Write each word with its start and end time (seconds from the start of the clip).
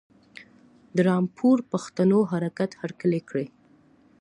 د 0.95 0.97
رامپور 1.09 1.57
پښتنو 1.71 2.19
حرکت 2.31 2.71
هرکلی 2.81 3.21
کړی. 3.29 3.45